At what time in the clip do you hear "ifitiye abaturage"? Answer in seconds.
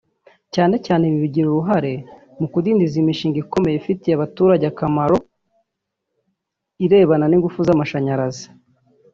3.77-4.65